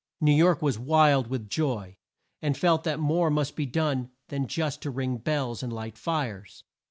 New 0.19 0.31
York 0.33 0.63
was 0.63 0.79
wild 0.79 1.27
with 1.27 1.47
joy, 1.47 1.95
and 2.41 2.57
felt 2.57 2.83
that 2.83 2.99
more 2.99 3.29
must 3.29 3.55
be 3.55 3.67
done 3.67 4.09
than 4.29 4.47
just 4.47 4.81
to 4.81 4.89
ring 4.89 5.17
bells 5.17 5.61
and 5.61 5.71
light 5.71 5.95
fires. 5.95 6.63